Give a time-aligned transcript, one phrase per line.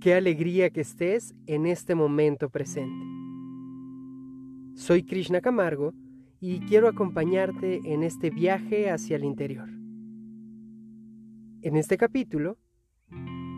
[0.00, 3.04] Qué alegría que estés en este momento presente.
[4.74, 5.92] Soy Krishna Camargo
[6.40, 9.68] y quiero acompañarte en este viaje hacia el interior.
[11.62, 12.58] En este capítulo,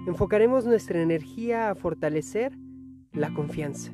[0.06, 2.56] enfocaremos nuestra energía a fortalecer
[3.12, 3.92] la confianza.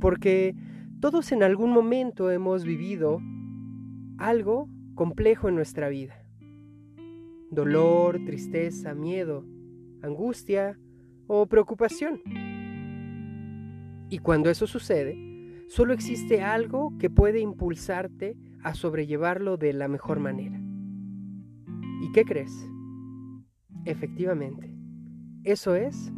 [0.00, 0.54] Porque
[1.00, 3.20] todos en algún momento hemos vivido
[4.16, 6.14] algo complejo en nuestra vida.
[7.50, 9.44] Dolor, tristeza, miedo,
[10.06, 10.78] angustia
[11.26, 12.20] o preocupación.
[14.08, 15.16] Y cuando eso sucede,
[15.68, 20.60] solo existe algo que puede impulsarte a sobrellevarlo de la mejor manera.
[22.02, 22.52] ¿Y qué crees?
[23.84, 24.72] Efectivamente,
[25.44, 26.12] eso es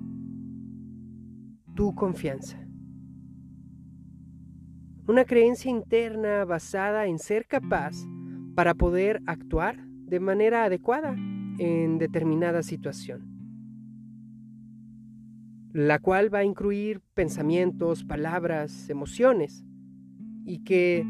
[1.75, 2.59] tu confianza.
[5.07, 7.95] Una creencia interna basada en ser capaz
[8.55, 11.17] para poder actuar de manera adecuada
[11.59, 13.38] en determinada situación
[15.79, 19.65] la cual va a incluir pensamientos, palabras, emociones,
[20.45, 21.07] y que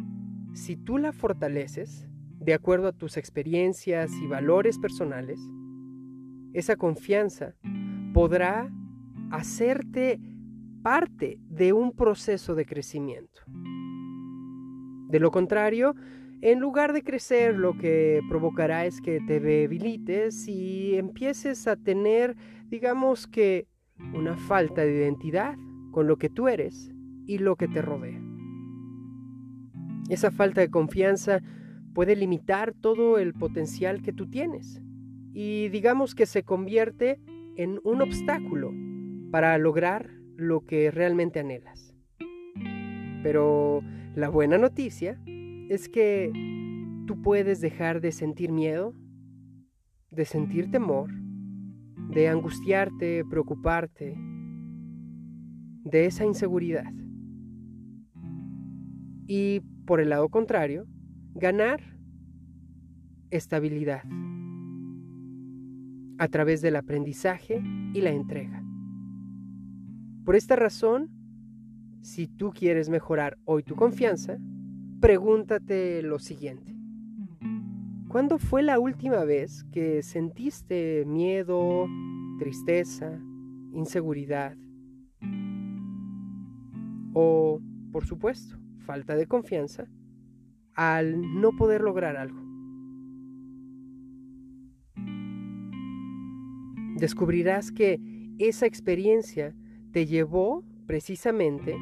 [0.52, 2.06] si tú la fortaleces,
[2.38, 5.40] de acuerdo a tus experiencias y valores personales,
[6.52, 7.54] esa confianza
[8.12, 8.70] podrá
[9.30, 10.20] hacerte
[10.82, 13.40] parte de un proceso de crecimiento.
[15.08, 15.94] De lo contrario,
[16.42, 22.36] en lugar de crecer, lo que provocará es que te debilites y empieces a tener,
[22.66, 23.66] digamos que,
[24.14, 25.56] una falta de identidad
[25.90, 26.92] con lo que tú eres
[27.26, 28.20] y lo que te rodea.
[30.08, 31.42] Esa falta de confianza
[31.94, 34.82] puede limitar todo el potencial que tú tienes
[35.32, 37.20] y digamos que se convierte
[37.56, 38.72] en un obstáculo
[39.30, 41.94] para lograr lo que realmente anhelas.
[43.22, 43.82] Pero
[44.14, 45.20] la buena noticia
[45.68, 46.32] es que
[47.06, 48.94] tú puedes dejar de sentir miedo,
[50.10, 51.10] de sentir temor,
[52.18, 54.18] de angustiarte, preocuparte,
[55.84, 56.92] de esa inseguridad.
[59.28, 60.88] Y por el lado contrario,
[61.36, 61.80] ganar
[63.30, 64.02] estabilidad
[66.18, 67.62] a través del aprendizaje
[67.94, 68.64] y la entrega.
[70.24, 71.10] Por esta razón,
[72.00, 74.38] si tú quieres mejorar hoy tu confianza,
[75.00, 76.77] pregúntate lo siguiente.
[78.08, 81.86] ¿Cuándo fue la última vez que sentiste miedo,
[82.38, 83.20] tristeza,
[83.74, 84.56] inseguridad?
[87.12, 87.60] O,
[87.92, 89.88] por supuesto, falta de confianza
[90.72, 92.40] al no poder lograr algo.
[96.96, 98.00] Descubrirás que
[98.38, 99.54] esa experiencia
[99.92, 101.76] te llevó precisamente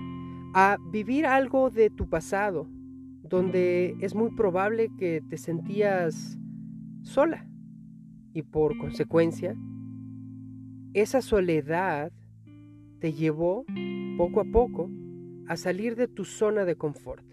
[0.55, 2.69] a vivir algo de tu pasado
[3.29, 6.39] donde es muy probable que te sentías
[7.03, 7.47] sola
[8.33, 9.57] y por consecuencia
[10.95, 12.11] esa soledad
[13.01, 13.65] te llevó
[14.17, 14.91] poco a poco
[15.47, 17.25] a salir de tu zona de confort.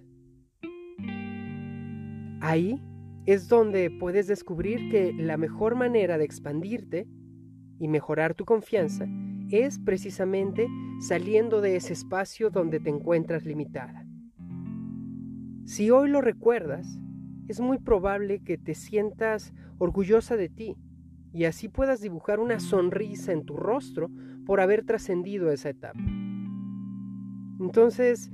[2.42, 2.82] Ahí
[3.26, 7.08] es donde puedes descubrir que la mejor manera de expandirte
[7.80, 9.08] y mejorar tu confianza
[9.50, 10.68] es precisamente
[11.00, 14.03] saliendo de ese espacio donde te encuentras limitada.
[15.66, 17.00] Si hoy lo recuerdas,
[17.48, 20.78] es muy probable que te sientas orgullosa de ti
[21.32, 24.10] y así puedas dibujar una sonrisa en tu rostro
[24.46, 26.00] por haber trascendido esa etapa.
[27.60, 28.30] Entonces,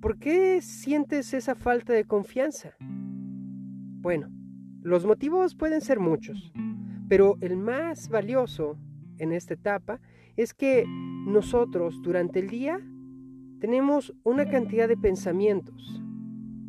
[0.00, 2.74] ¿por qué sientes esa falta de confianza?
[2.80, 4.28] Bueno,
[4.82, 6.52] los motivos pueden ser muchos,
[7.08, 8.76] pero el más valioso
[9.18, 10.00] en esta etapa
[10.36, 12.80] es que nosotros durante el día
[13.60, 16.02] tenemos una cantidad de pensamientos,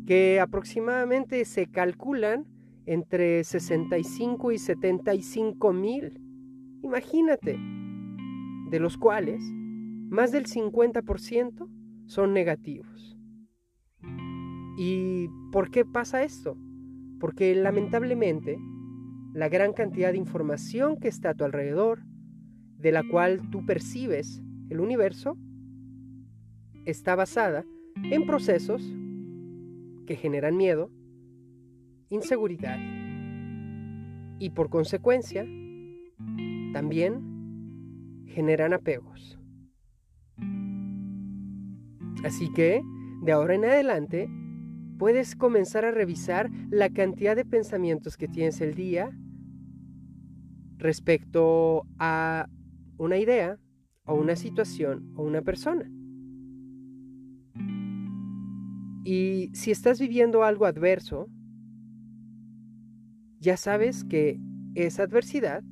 [0.06, 2.46] que aproximadamente se calculan
[2.86, 6.20] entre 65 y 75 mil.
[6.82, 7.58] Imagínate,
[8.70, 9.42] de los cuales
[10.08, 11.68] más del 50%
[12.06, 13.18] son negativos.
[14.78, 16.56] ¿Y por qué pasa esto?
[17.18, 18.58] Porque lamentablemente
[19.34, 22.02] la gran cantidad de información que está a tu alrededor,
[22.78, 25.36] de la cual tú percibes el universo,
[26.84, 27.64] está basada
[28.10, 28.82] en procesos
[30.06, 30.90] que generan miedo,
[32.08, 32.78] inseguridad
[34.38, 35.44] y por consecuencia
[36.72, 39.38] también generan apegos.
[42.24, 42.82] Así que,
[43.22, 44.28] de ahora en adelante,
[44.98, 49.10] puedes comenzar a revisar la cantidad de pensamientos que tienes el día
[50.78, 52.48] respecto a
[52.98, 53.58] una idea
[54.04, 55.90] o una situación o una persona.
[59.08, 61.28] Y si estás viviendo algo adverso,
[63.38, 64.40] ya sabes que
[64.74, 65.62] esa adversidad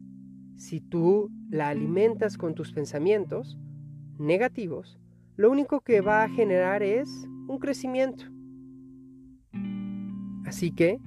[0.54, 3.58] si tú la alimentas con tus pensamientos
[4.20, 5.00] negativos,
[5.34, 7.08] lo único que va a generar es
[7.48, 8.24] un crecimiento.
[10.46, 11.00] Así que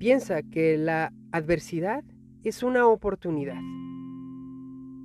[0.00, 2.02] piensa que la adversidad
[2.42, 3.60] es una oportunidad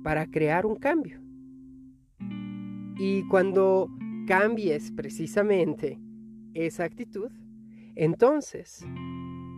[0.02, 1.20] para crear un cambio.
[2.98, 3.88] Y cuando
[4.26, 6.00] cambies precisamente
[6.64, 7.30] esa actitud,
[7.94, 8.86] entonces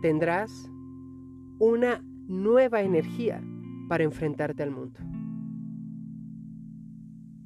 [0.01, 0.69] tendrás
[1.59, 3.43] una nueva energía
[3.87, 4.99] para enfrentarte al mundo.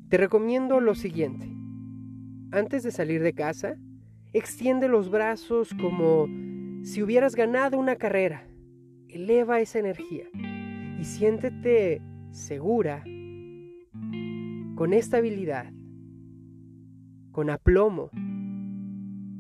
[0.09, 1.49] Te recomiendo lo siguiente.
[2.51, 3.75] Antes de salir de casa,
[4.33, 6.27] extiende los brazos como
[6.83, 8.47] si hubieras ganado una carrera.
[9.07, 10.25] Eleva esa energía
[10.99, 12.01] y siéntete
[12.31, 13.03] segura,
[14.75, 15.71] con estabilidad,
[17.31, 18.09] con aplomo,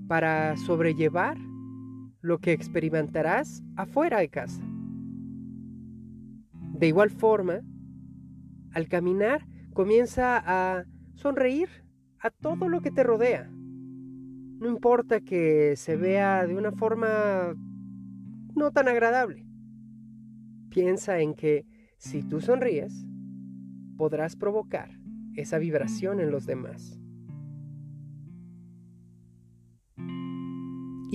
[0.07, 1.37] para sobrellevar
[2.21, 4.63] lo que experimentarás afuera de casa.
[6.51, 7.61] De igual forma,
[8.71, 10.85] al caminar comienza a
[11.15, 11.69] sonreír
[12.19, 13.49] a todo lo que te rodea.
[13.51, 17.55] No importa que se vea de una forma
[18.55, 19.45] no tan agradable.
[20.69, 21.65] Piensa en que
[21.97, 23.05] si tú sonríes,
[23.97, 24.89] podrás provocar
[25.35, 27.02] esa vibración en los demás.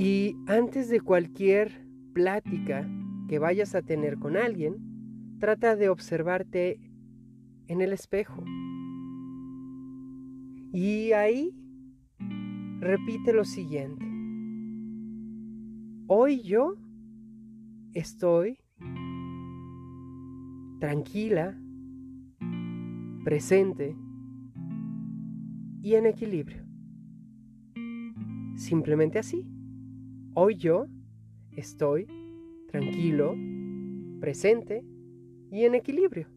[0.00, 2.88] Y antes de cualquier plática
[3.28, 4.76] que vayas a tener con alguien,
[5.40, 6.78] trata de observarte
[7.66, 8.44] en el espejo.
[10.72, 11.52] Y ahí
[12.78, 14.06] repite lo siguiente.
[16.06, 16.76] Hoy yo
[17.92, 18.56] estoy
[20.78, 21.58] tranquila,
[23.24, 23.96] presente
[25.82, 26.64] y en equilibrio.
[28.54, 29.57] Simplemente así.
[30.40, 30.86] Hoy yo
[31.56, 32.06] estoy
[32.70, 33.34] tranquilo,
[34.20, 34.84] presente
[35.50, 36.28] y en equilibrio.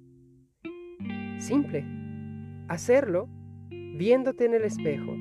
[1.38, 1.86] Simple.
[2.68, 3.30] Hacerlo
[3.70, 5.16] viéndote en el espejo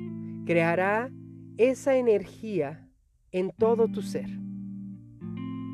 [0.47, 1.11] creará
[1.57, 2.89] esa energía
[3.31, 4.31] en todo tu ser.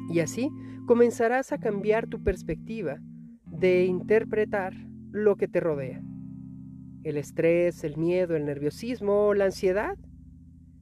[0.10, 0.50] Y así
[0.86, 3.00] comenzarás a cambiar tu perspectiva
[3.46, 4.74] de interpretar
[5.12, 6.04] lo que te rodea.
[7.06, 9.98] El estrés, el miedo, el nerviosismo, la ansiedad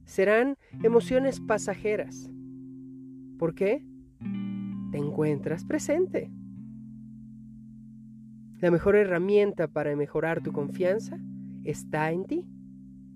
[0.06, 2.30] serán emociones pasajeras.
[3.38, 3.84] ¿Por qué?
[4.90, 6.30] Te encuentras presente.
[8.60, 11.18] La mejor herramienta para mejorar tu confianza
[11.64, 12.46] está en ti.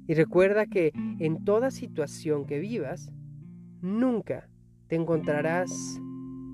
[0.06, 3.10] Y recuerda que en toda situación que vivas,
[3.80, 4.48] nunca
[4.88, 5.70] te encontrarás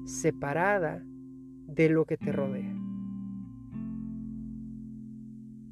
[0.04, 1.02] separada
[1.66, 2.76] de lo que te rodea.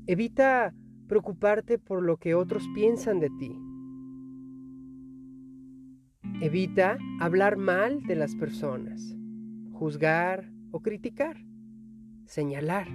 [0.06, 0.74] Evita
[1.06, 3.63] preocuparte por lo que otros piensan de ti.
[6.40, 9.16] Evita hablar mal de las personas,
[9.72, 11.36] juzgar o criticar,
[12.26, 12.88] señalar.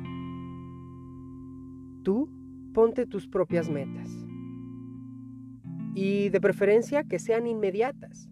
[2.03, 2.29] Tú
[2.73, 4.09] ponte tus propias metas.
[5.95, 8.29] Y de preferencia que sean inmediatas.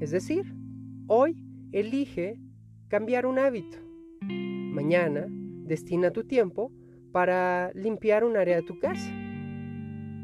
[0.00, 0.54] Es decir,
[1.06, 2.40] hoy elige
[2.88, 3.78] cambiar un hábito.
[4.22, 6.72] Mañana destina tu tiempo
[7.12, 9.12] para limpiar un área de tu casa.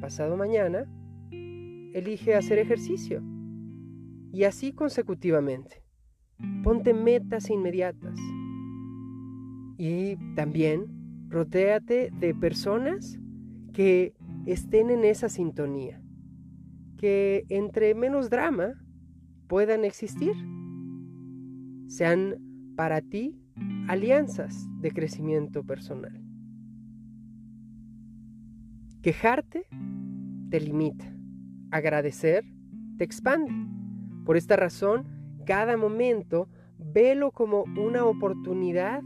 [0.01, 0.87] Pasado mañana,
[1.31, 3.23] elige hacer ejercicio.
[4.35, 5.83] Y así consecutivamente.
[6.63, 8.19] Ponte metas inmediatas.
[9.79, 13.19] Y también Rodéate de personas
[13.73, 14.15] que
[14.47, 16.01] estén en esa sintonía,
[16.97, 18.75] que entre menos drama
[19.49, 20.37] puedan existir.
[21.89, 22.37] Sean
[22.77, 23.37] para ti
[23.89, 26.23] alianzas de crecimiento personal.
[29.03, 29.67] Quejarte
[30.51, 31.13] te limita.
[31.73, 32.45] Agradecer
[32.97, 33.53] te expande.
[34.25, 35.07] Por esta razón,
[35.47, 39.03] cada momento velo como una oportunidad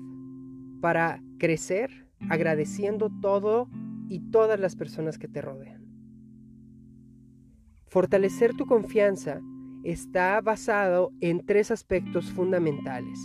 [0.80, 3.68] para crecer agradeciendo todo
[4.08, 5.84] y todas las personas que te rodean.
[7.88, 9.40] Fortalecer tu confianza
[9.82, 13.18] está basado en tres aspectos fundamentales.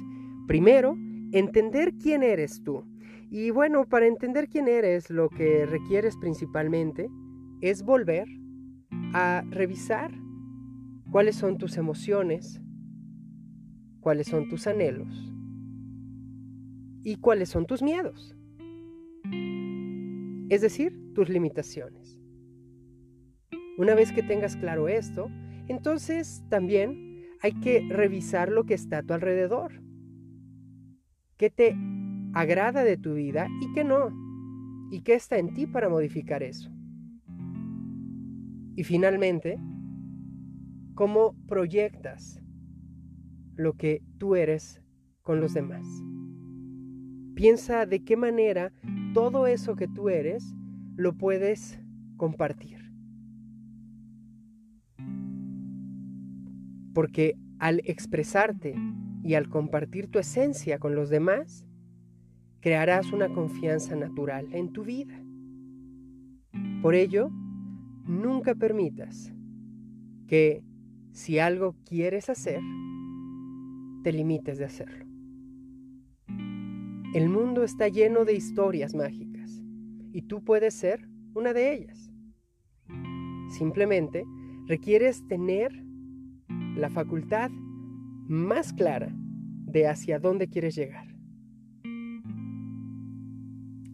[0.48, 0.96] Primero,
[1.32, 2.86] entender quién eres tú.
[3.30, 7.10] Y bueno, para entender quién eres, lo que requieres principalmente
[7.62, 8.28] es volver
[9.14, 10.12] a revisar
[11.14, 12.60] cuáles son tus emociones,
[14.02, 15.34] cuáles son tus anhelos
[17.06, 18.36] y cuáles son tus miedos
[20.54, 22.20] es decir, tus limitaciones.
[23.78, 25.32] Una vez que tengas claro esto,
[25.68, 29.82] entonces también hay que revisar lo que está a tu alrededor.
[31.38, 31.76] ¿Qué te
[32.36, 34.12] agrada de tu vida y qué no?
[34.92, 36.70] ¿Y qué está en ti para modificar eso?
[38.76, 39.58] Y finalmente,
[40.96, 42.42] ¿cómo proyectas
[43.56, 44.82] lo que tú eres
[45.22, 45.86] con los demás?
[47.36, 48.72] Piensa de qué manera
[49.14, 50.56] todo eso que tú eres
[50.96, 51.80] lo puedes
[52.18, 52.78] compartir.
[56.94, 58.76] Porque al expresarte
[59.24, 61.66] y al compartir tu esencia con los demás,
[62.60, 65.20] crearás una confianza natural en tu vida.
[66.82, 67.32] Por ello,
[68.06, 69.34] nunca permitas
[70.28, 70.64] que
[71.14, 72.60] si algo quieres hacer,
[74.04, 75.06] te limites de hacerlo.
[77.14, 79.62] El mundo está lleno de historias mágicas
[80.12, 82.12] y tú puedes ser una de ellas.
[83.50, 84.26] Simplemente
[84.66, 85.72] requieres tener
[86.76, 87.52] la facultad
[88.28, 91.08] más clara de hacia dónde quieres llegar.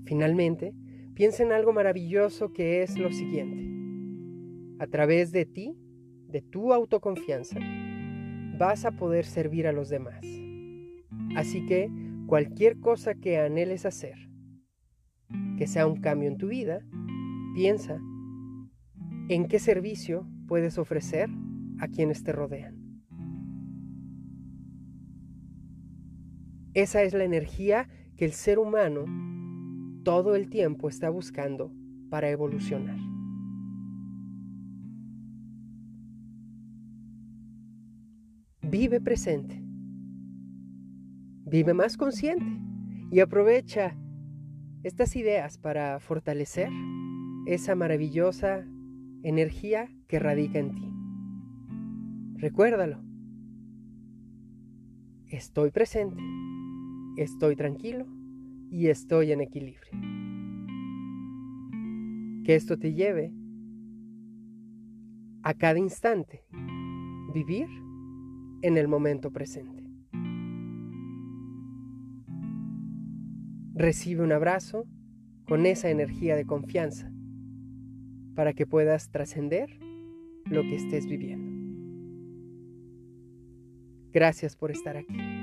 [0.06, 0.74] Finalmente,
[1.14, 3.68] piensa en algo maravilloso que es lo siguiente.
[4.80, 5.76] A través de ti,
[6.30, 7.60] de tu autoconfianza,
[8.58, 10.26] vas a poder servir a los demás.
[11.36, 11.90] Así que
[12.28, 14.16] cualquier cosa que anheles hacer,
[15.58, 16.82] que sea un cambio en tu vida,
[17.56, 18.00] piensa
[19.30, 21.30] en qué servicio puedes ofrecer
[21.80, 22.80] a quienes te rodean.
[26.74, 29.06] Esa es la energía que el ser humano
[30.04, 31.72] todo el tiempo está buscando
[32.10, 33.19] para evolucionar.
[38.72, 39.60] Vive presente.
[41.44, 42.46] Vive más consciente
[43.10, 43.98] y aprovecha
[44.84, 46.70] estas ideas para fortalecer
[47.48, 48.64] esa maravillosa
[49.24, 50.88] energía que radica en ti.
[52.36, 53.02] Recuérdalo.
[55.30, 56.22] Estoy presente,
[57.18, 58.06] estoy tranquilo
[58.70, 59.94] y estoy en equilibrio.
[62.46, 63.34] Que esto te lleve
[65.42, 66.44] a cada instante
[67.34, 67.68] vivir
[68.62, 69.84] en el momento presente.
[73.74, 74.86] Recibe un abrazo
[75.48, 77.12] con esa energía de confianza
[78.36, 79.80] para que puedas trascender
[80.46, 81.50] lo que estés viviendo.
[84.12, 85.39] Gracias por estar aquí.